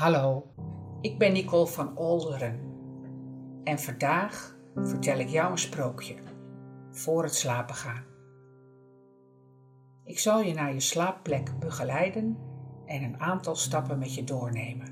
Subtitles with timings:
[0.00, 0.52] Hallo,
[1.00, 2.60] ik ben Nicole van Olderen
[3.64, 6.14] en vandaag vertel ik jou een sprookje
[6.90, 8.04] voor het slapen gaan.
[10.04, 12.38] Ik zal je naar je slaapplek begeleiden
[12.86, 14.88] en een aantal stappen met je doornemen.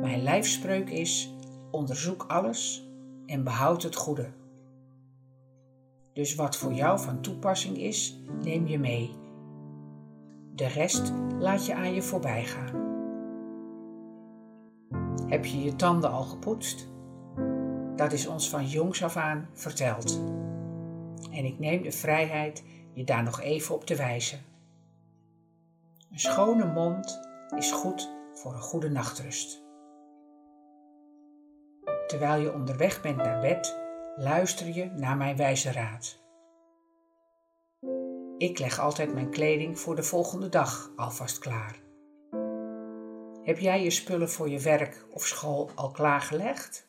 [0.00, 1.34] Mijn lijfspreuk is:
[1.70, 2.88] onderzoek alles
[3.26, 4.32] en behoud het goede.
[6.12, 9.16] Dus wat voor jou van toepassing is, neem je mee.
[10.54, 12.87] De rest laat je aan je voorbij gaan.
[15.28, 16.88] Heb je je tanden al gepoetst?
[17.96, 20.20] Dat is ons van jongs af aan verteld.
[21.30, 24.38] En ik neem de vrijheid je daar nog even op te wijzen.
[26.10, 27.20] Een schone mond
[27.56, 29.62] is goed voor een goede nachtrust.
[32.06, 33.78] Terwijl je onderweg bent naar bed,
[34.16, 36.18] luister je naar mijn wijze raad.
[38.38, 41.87] Ik leg altijd mijn kleding voor de volgende dag alvast klaar.
[43.48, 46.88] Heb jij je spullen voor je werk of school al klaargelegd?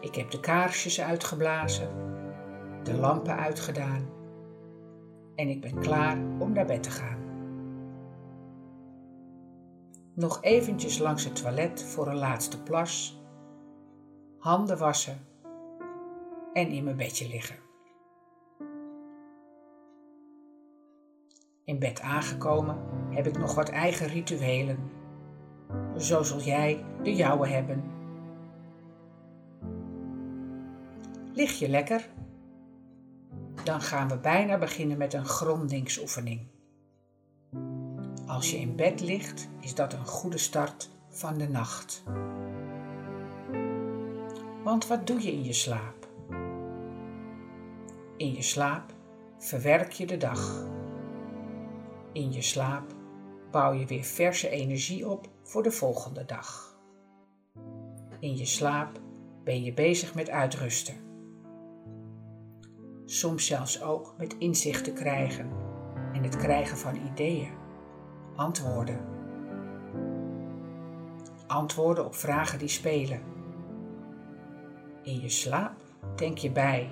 [0.00, 1.88] Ik heb de kaarsjes uitgeblazen,
[2.82, 4.10] de lampen uitgedaan
[5.34, 7.18] en ik ben klaar om naar bed te gaan.
[10.14, 13.22] Nog eventjes langs het toilet voor een laatste plas,
[14.38, 15.26] handen wassen
[16.52, 17.56] en in mijn bedje liggen.
[21.64, 24.78] In bed aangekomen heb ik nog wat eigen rituelen.
[25.96, 27.82] Zo zul jij de jouwe hebben.
[31.32, 32.08] Lig je lekker?
[33.64, 36.46] Dan gaan we bijna beginnen met een grondingsoefening.
[38.26, 42.02] Als je in bed ligt, is dat een goede start van de nacht.
[44.62, 46.08] Want wat doe je in je slaap?
[48.16, 48.92] In je slaap
[49.38, 50.66] verwerk je de dag.
[52.12, 52.94] In je slaap
[53.52, 56.78] bouw je weer verse energie op voor de volgende dag.
[58.20, 59.00] In je slaap
[59.44, 60.94] ben je bezig met uitrusten.
[63.04, 65.50] Soms zelfs ook met inzichten krijgen
[66.12, 67.50] en het krijgen van ideeën,
[68.36, 69.00] antwoorden.
[71.46, 73.20] Antwoorden op vragen die spelen.
[75.02, 75.76] In je slaap
[76.16, 76.90] denk je bij.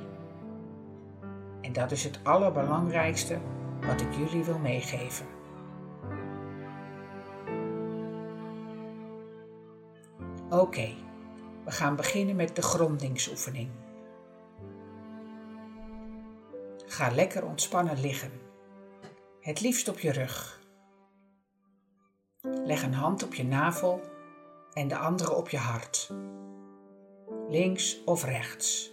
[1.61, 3.39] En dat is het allerbelangrijkste
[3.87, 5.40] wat ik jullie wil meegeven.
[10.61, 10.95] Oké,
[11.65, 13.71] we gaan beginnen met de grondingsoefening.
[16.87, 18.31] Ga lekker ontspannen liggen,
[19.41, 20.61] het liefst op je rug.
[22.41, 24.01] Leg een hand op je navel
[24.73, 26.11] en de andere op je hart,
[27.49, 28.91] links of rechts,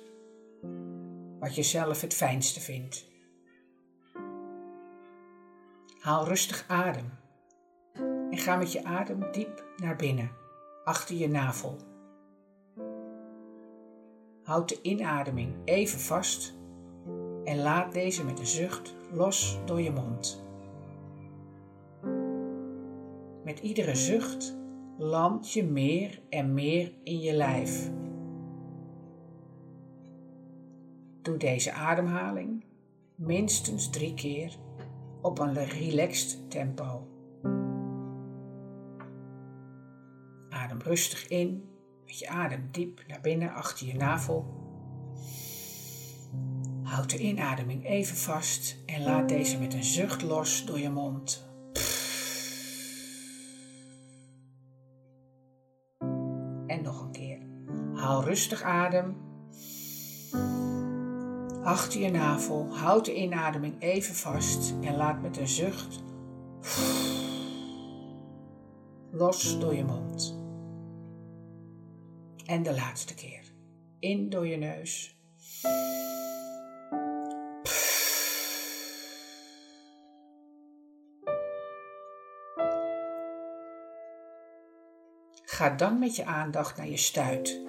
[1.39, 3.07] wat je zelf het fijnste vindt.
[6.00, 7.09] Haal rustig adem
[8.31, 10.45] en ga met je adem diep naar binnen,
[10.88, 11.78] achter je navel.
[14.44, 16.58] Houd de inademing even vast
[17.44, 20.44] en laat deze met een zucht los door je mond.
[23.44, 24.58] Met iedere zucht
[24.98, 27.92] land je meer en meer in je lijf.
[31.22, 32.64] Doe deze ademhaling
[33.16, 34.56] minstens drie keer
[35.22, 37.16] op een relaxed tempo.
[40.88, 41.70] Rustig in
[42.06, 44.46] met je adem diep naar binnen achter je navel.
[46.84, 51.46] Houd de inademing even vast en laat deze met een zucht los door je mond.
[56.68, 57.40] En nog een keer.
[57.94, 59.18] Haal rustig adem
[61.64, 62.75] achter je navel.
[62.75, 66.04] Houd de inademing even vast en laat met een zucht
[69.12, 70.47] los door je mond.
[72.47, 73.44] En de laatste keer.
[74.00, 75.18] In door je neus.
[85.44, 87.62] Ga dan met je aandacht naar je stuit.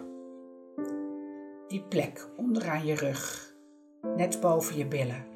[1.69, 3.55] Die plek onderaan je rug
[4.17, 5.26] net boven je billen.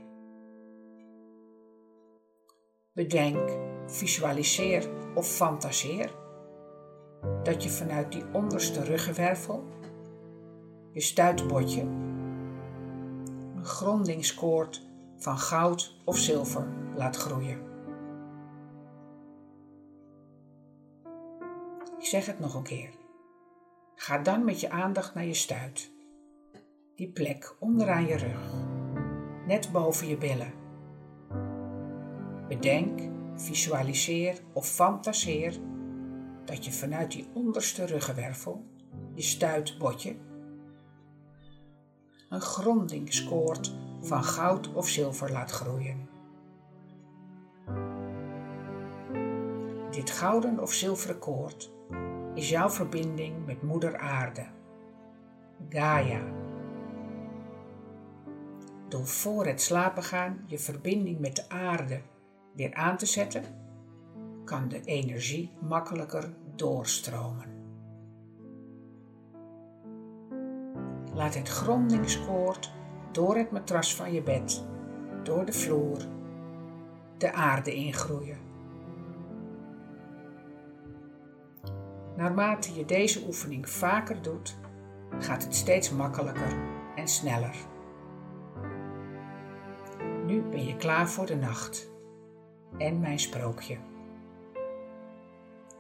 [2.93, 3.51] Bedenk,
[3.87, 6.22] visualiseer of fantaseer
[7.43, 9.65] dat je vanuit die onderste ruggenwervel,
[10.91, 11.81] je stuitbordje,
[13.57, 14.83] een grondingskoord
[15.17, 16.67] van goud of zilver
[16.97, 17.71] laat groeien.
[21.99, 22.91] Ik zeg het nog een keer.
[23.95, 25.93] Ga dan met je aandacht naar je stuit
[26.95, 28.53] die plek onderaan je rug,
[29.47, 30.53] net boven je billen.
[32.49, 33.01] Bedenk,
[33.37, 35.61] visualiseer of fantaseer
[36.45, 38.65] dat je vanuit die onderste ruggenwervel,
[39.15, 40.17] je stuitbotje,
[42.29, 46.09] een grondingskoord van goud of zilver laat groeien.
[49.91, 51.73] Dit gouden of zilveren koord
[52.35, 54.47] is jouw verbinding met Moeder Aarde,
[55.69, 56.23] Gaia.
[58.89, 62.01] Door voor het slapen gaan je verbinding met de aarde
[62.55, 63.45] weer aan te zetten,
[64.45, 67.51] kan de energie makkelijker doorstromen.
[71.15, 72.73] Laat het grondingskoord
[73.13, 74.65] door het matras van je bed,
[75.23, 75.99] door de vloer,
[77.19, 78.39] de aarde ingroeien.
[82.17, 84.59] Naarmate je deze oefening vaker doet,
[85.19, 86.57] gaat het steeds makkelijker
[86.97, 87.57] en sneller.
[90.27, 91.91] Nu ben je klaar voor de nacht
[92.79, 93.77] en mijn sprookje.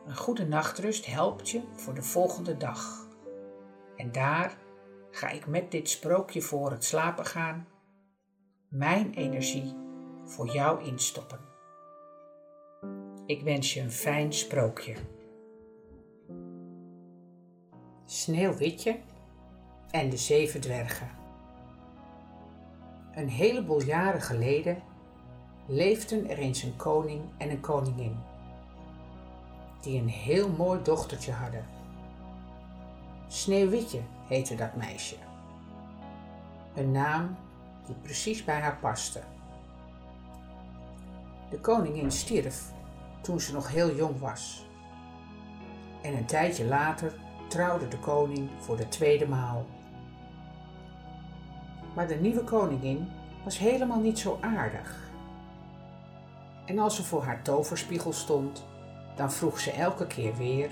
[0.07, 3.09] Een goede nachtrust helpt je voor de volgende dag.
[3.97, 4.57] En daar
[5.11, 7.67] ga ik met dit sprookje voor het slapen gaan
[8.73, 9.77] mijn energie
[10.25, 11.39] voor jou instoppen.
[13.27, 14.95] Ik wens je een fijn sprookje.
[18.05, 18.99] Sneeuwwitje
[19.91, 21.11] en de zeven dwergen.
[23.15, 24.83] Een heleboel jaren geleden
[25.67, 28.17] leefden er eens een koning en een koningin,
[29.83, 31.67] die een heel mooi dochtertje hadden.
[33.29, 35.17] Sneeuwwitje heette dat meisje.
[36.75, 37.37] Een naam
[37.87, 39.23] die precies bij haar paste.
[41.51, 42.73] De koningin stierf
[43.21, 44.67] toen ze nog heel jong was.
[46.03, 47.15] En een tijdje later
[47.49, 49.67] trouwde de koning voor de tweede maal.
[51.95, 53.09] Maar de nieuwe koningin
[53.45, 55.11] was helemaal niet zo aardig.
[56.65, 58.65] En als ze voor haar toverspiegel stond,
[59.15, 60.71] dan vroeg ze elke keer weer: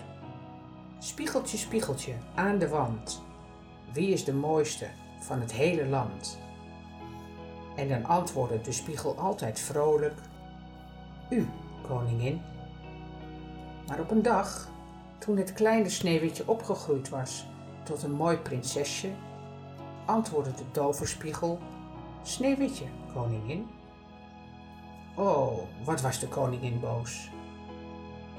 [0.98, 3.22] Spiegeltje, spiegeltje aan de wand,
[3.92, 4.87] wie is de mooiste
[5.20, 6.38] van het hele land?
[7.76, 10.19] En dan antwoordde de spiegel altijd vrolijk:
[11.31, 11.48] U,
[11.88, 12.40] koningin.
[13.87, 14.69] Maar op een dag,
[15.19, 17.46] toen het kleine sneeuwwitje opgegroeid was
[17.82, 19.10] tot een mooi prinsesje,
[20.06, 21.58] antwoordde de toverspiegel:
[22.22, 22.84] Sneeuwwitje,
[23.14, 23.69] koningin.
[25.14, 27.31] Oh, wat was de koningin boos.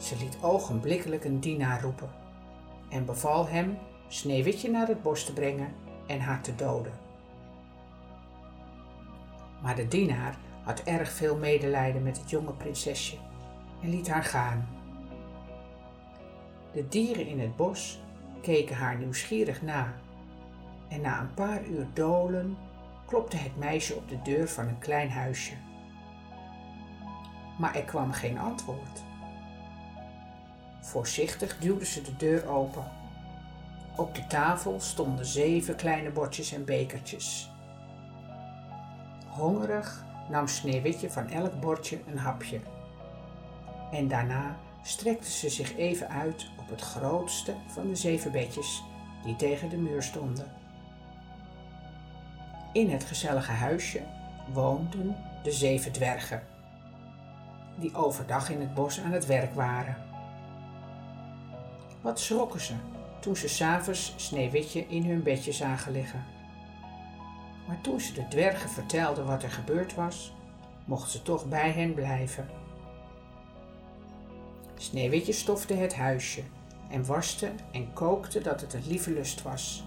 [0.02, 2.10] Ze liet ogenblikkelijk een dienaar roepen
[2.90, 3.78] en beval hem
[4.08, 5.74] Sneeuwwitje naar het bos te brengen
[6.08, 6.94] en haar te doden.
[9.62, 13.18] Maar de dienaar had erg veel medelijden met het jonge prinsesje
[13.82, 14.68] en liet haar gaan.
[16.74, 18.02] De dieren in het bos
[18.42, 19.94] keken haar nieuwsgierig na
[20.88, 22.58] en na een paar uur dolen
[23.06, 25.54] klopte het meisje op de deur van een klein huisje.
[27.60, 29.11] Maar er kwam geen antwoord.
[30.82, 32.84] Voorzichtig duwde ze de deur open.
[33.96, 37.50] Op de tafel stonden zeven kleine bordjes en bekertjes.
[39.28, 42.60] Hongerig nam Sneeuwwitje van elk bordje een hapje.
[43.92, 48.84] En daarna strekte ze zich even uit op het grootste van de zeven bedjes
[49.24, 50.52] die tegen de muur stonden.
[52.74, 54.02] In het gezellige huisje
[54.54, 56.44] woonden de zeven dwergen,
[57.80, 60.11] die overdag in het bos aan het werk waren.
[62.02, 62.74] Wat schrokken ze
[63.20, 66.26] toen ze s'avonds Sneeuwwitje in hun bedje zagen liggen.
[67.68, 70.34] Maar toen ze de dwergen vertelde wat er gebeurd was,
[70.86, 72.50] mocht ze toch bij hen blijven.
[74.78, 76.44] Sneeuwwitje stofte het huisje
[76.90, 79.84] en waste en kookte dat het een lieve lust was.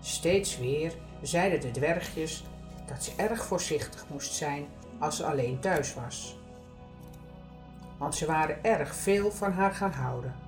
[0.00, 2.44] Steeds weer zeiden de dwergjes
[2.86, 4.66] dat ze erg voorzichtig moest zijn
[4.98, 6.36] als ze alleen thuis was.
[7.98, 10.47] Want ze waren erg veel van haar gaan houden.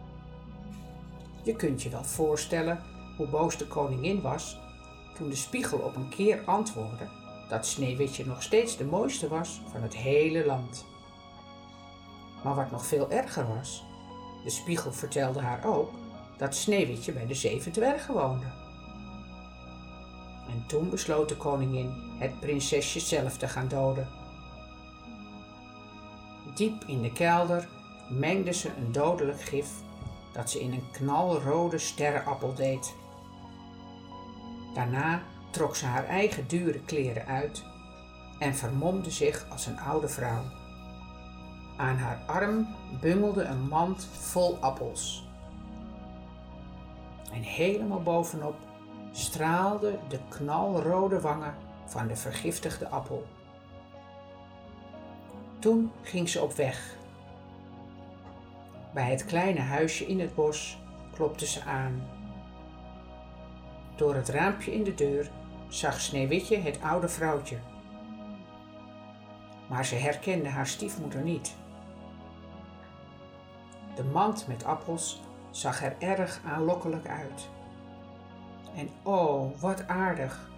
[1.50, 2.82] Je kunt je wel voorstellen
[3.16, 4.58] hoe boos de koningin was
[5.14, 7.08] toen de spiegel op een keer antwoordde
[7.48, 10.86] dat Sneeuwwitje nog steeds de mooiste was van het hele land.
[12.44, 13.84] Maar wat nog veel erger was,
[14.44, 15.90] de spiegel vertelde haar ook
[16.36, 18.46] dat Sneeuwwitje bij de zeven dwergen woonde.
[20.48, 24.08] En toen besloot de koningin het prinsesje zelf te gaan doden.
[26.54, 27.68] Diep in de kelder
[28.08, 29.88] mengde ze een dodelijk gif
[30.32, 32.94] dat ze in een knalrode sterrenappel deed.
[34.74, 37.64] Daarna trok ze haar eigen dure kleren uit
[38.38, 40.42] en vermomde zich als een oude vrouw.
[41.76, 42.66] Aan haar arm
[43.00, 45.28] bungelde een mand vol appels.
[47.32, 48.56] En helemaal bovenop
[49.12, 51.54] straalden de knalrode wangen
[51.86, 53.26] van de vergiftigde appel.
[55.58, 56.98] Toen ging ze op weg.
[58.92, 60.78] Bij het kleine huisje in het bos
[61.14, 62.02] klopte ze aan.
[63.96, 65.30] Door het raampje in de deur
[65.68, 67.58] zag Sneeuwwitje het oude vrouwtje.
[69.68, 71.56] Maar ze herkende haar stiefmoeder niet.
[73.94, 75.20] De mand met appels
[75.50, 77.48] zag er erg aanlokkelijk uit.
[78.76, 80.50] En oh, wat aardig!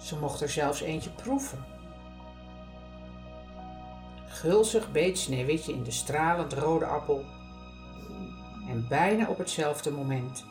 [0.00, 1.64] Ze mocht er zelfs eentje proeven.
[4.26, 7.24] Gulzig beet Sneeuwwitje in de stralend rode appel.
[8.72, 10.44] En bijna op hetzelfde moment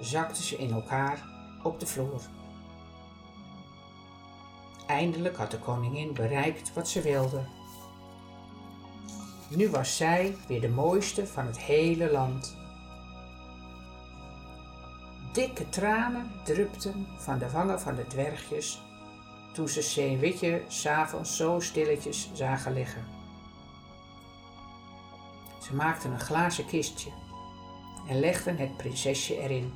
[0.00, 1.24] zakte ze in elkaar
[1.62, 2.20] op de vloer.
[4.86, 7.44] Eindelijk had de koningin bereikt wat ze wilde.
[9.48, 12.56] Nu was zij weer de mooiste van het hele land.
[15.32, 18.82] Dikke tranen drupten van de wangen van de dwergjes
[19.52, 23.04] toen ze Sneeuwwitje s'avonds zo stilletjes zagen liggen.
[25.62, 27.10] Ze maakten een glazen kistje
[28.08, 29.72] en legden het prinsesje erin.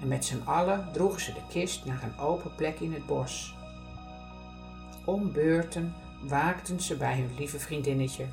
[0.00, 3.54] En met z'n allen droegen ze de kist naar een open plek in het bos.
[5.04, 5.94] Om beurten
[6.28, 8.26] waakten ze bij hun lieve vriendinnetje.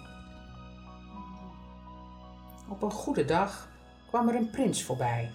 [2.70, 3.68] Op een goede dag
[4.08, 5.32] kwam er een prins voorbij,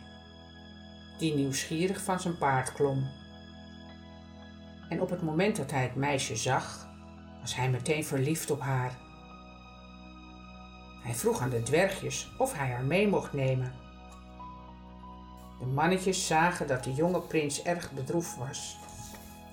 [1.18, 3.06] die nieuwsgierig van zijn paard klom.
[4.88, 6.88] En op het moment dat hij het meisje zag,
[7.40, 9.07] was hij meteen verliefd op haar.
[11.02, 13.72] Hij vroeg aan de dwergjes of hij haar mee mocht nemen.
[15.58, 18.78] De mannetjes zagen dat de jonge prins erg bedroefd was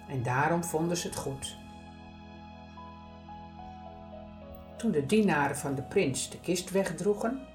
[0.08, 1.58] en daarom vonden ze het goed.
[4.78, 7.48] Toen de dienaren van de prins de kist wegdroegen,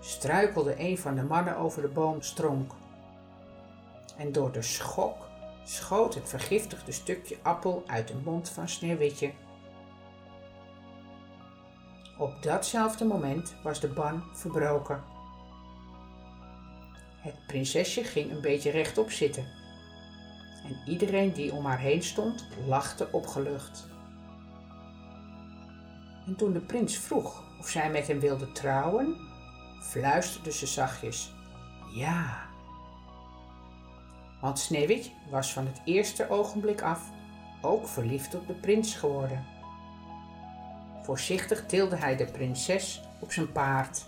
[0.00, 2.72] struikelde een van de mannen over de boomstronk.
[4.16, 5.30] En door de schok
[5.64, 9.32] schoot het vergiftigde stukje appel uit de mond van Sneeuwwitje.
[12.22, 15.04] Op datzelfde moment was de ban verbroken.
[17.16, 19.46] Het prinsesje ging een beetje rechtop zitten.
[20.64, 23.86] En iedereen die om haar heen stond, lachte opgelucht.
[26.26, 29.16] En toen de prins vroeg of zij met hem wilde trouwen,
[29.80, 31.32] fluisterde ze zachtjes:
[31.94, 32.46] Ja.
[34.40, 37.10] Want Sneeuwwitje was van het eerste ogenblik af
[37.62, 39.44] ook verliefd op de prins geworden.
[41.02, 44.04] Voorzichtig tilde hij de prinses op zijn paard.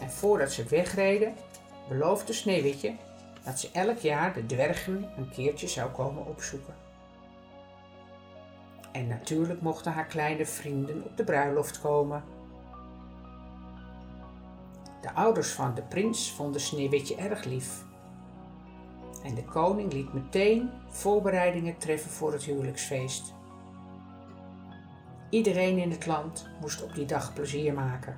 [0.00, 1.34] En voordat ze wegreden,
[1.88, 2.94] beloofde Sneeuwwitje
[3.44, 6.74] dat ze elk jaar de dwergen een keertje zou komen opzoeken.
[8.92, 12.24] En natuurlijk mochten haar kleine vrienden op de bruiloft komen.
[15.00, 17.84] De ouders van de prins vonden Sneeuwwitje erg lief.
[19.24, 23.36] En de koning liet meteen voorbereidingen treffen voor het huwelijksfeest.
[25.30, 28.16] Iedereen in het land moest op die dag plezier maken.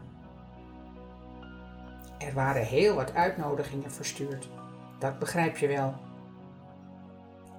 [2.19, 4.49] Er waren heel wat uitnodigingen verstuurd,
[4.99, 5.95] dat begrijp je wel.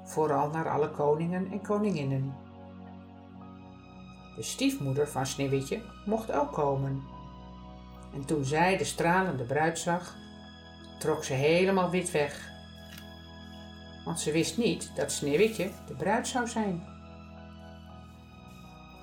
[0.04, 2.36] Vooral naar alle koningen en koninginnen.
[4.36, 7.02] De stiefmoeder van Sneeuwwitje mocht ook komen.
[8.14, 10.16] En toen zij de stralende bruid zag,
[11.00, 12.50] trok ze helemaal wit weg.
[14.06, 16.91] Want ze wist niet dat Sneeuwwitje de bruid zou zijn.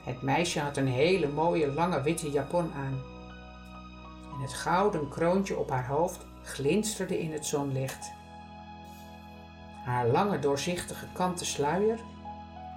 [0.09, 3.03] Het meisje had een hele mooie lange witte japon aan.
[4.35, 8.13] En het gouden kroontje op haar hoofd glinsterde in het zonlicht.
[9.85, 11.99] Haar lange doorzichtige kanten sluier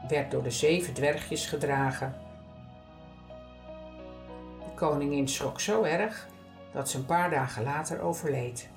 [0.07, 2.15] werd door de zeven dwergjes gedragen.
[4.59, 6.27] De koningin schrok zo erg
[6.73, 8.69] dat ze een paar dagen later overleed.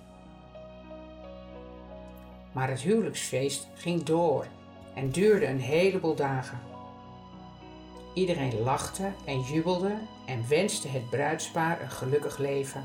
[2.53, 4.47] Maar het huwelijksfeest ging door
[4.95, 6.74] en duurde een heleboel dagen.
[8.15, 12.85] Iedereen lachte en jubelde en wenste het bruidspaar een gelukkig leven.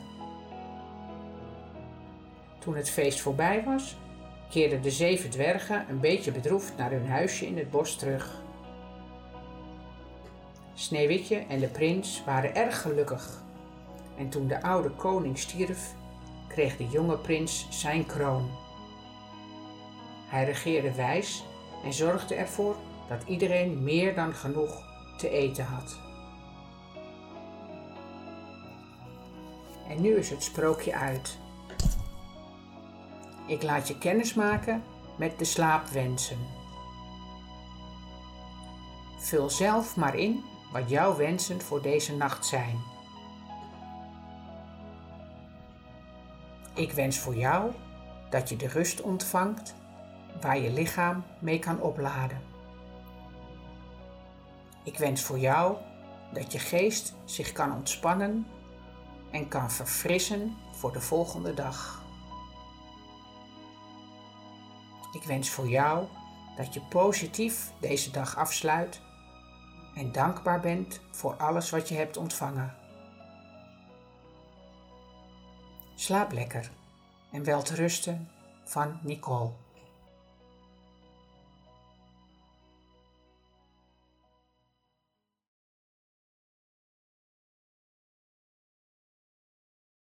[2.59, 3.97] Toen het feest voorbij was,
[4.49, 8.41] keerden de zeven dwergen een beetje bedroefd naar hun huisje in het bos terug.
[10.73, 13.43] Sneeuwwitje en de prins waren erg gelukkig.
[14.17, 15.93] En toen de oude koning stierf,
[16.47, 18.49] kreeg de jonge prins zijn kroon.
[20.27, 21.43] Hij regeerde wijs
[21.83, 22.75] en zorgde ervoor
[23.07, 24.88] dat iedereen meer dan genoeg
[25.19, 25.97] te eten had.
[29.87, 31.37] En nu is het sprookje uit.
[33.47, 34.83] Ik laat je kennis maken
[35.17, 36.37] met de slaapwensen.
[39.17, 42.79] Vul zelf maar in wat jouw wensen voor deze nacht zijn.
[46.73, 47.71] Ik wens voor jou
[48.29, 49.75] dat je de rust ontvangt
[50.41, 52.41] waar je lichaam mee kan opladen.
[54.89, 55.77] Ik wens voor jou
[56.33, 58.47] dat je geest zich kan ontspannen
[59.31, 62.03] en kan verfrissen voor de volgende dag.
[65.11, 66.07] Ik wens voor jou
[66.57, 69.01] dat je positief deze dag afsluit
[69.95, 72.75] en dankbaar bent voor alles wat je hebt ontvangen.
[75.95, 76.71] Slaap lekker
[77.31, 78.29] en wel rusten
[78.63, 79.51] van Nicole.